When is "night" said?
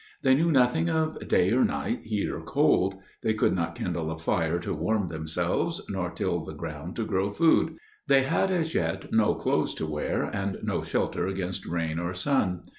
1.63-1.99